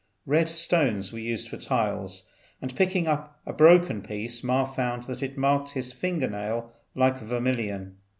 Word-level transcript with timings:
Red 0.25 0.49
stones 0.49 1.13
were 1.13 1.19
used 1.19 1.47
for 1.47 1.57
tiles, 1.57 2.23
and 2.59 2.75
picking 2.75 3.05
up 3.07 3.39
a 3.45 3.53
broken 3.53 4.01
piece 4.01 4.43
Ma 4.43 4.65
found 4.65 5.03
that 5.03 5.21
it 5.21 5.37
marked 5.37 5.73
his 5.73 5.93
finger 5.93 6.27
nail 6.27 6.71
like 6.95 7.19
vermilion. 7.19 7.97